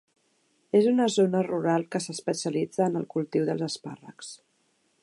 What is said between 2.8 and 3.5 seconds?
en el cultiu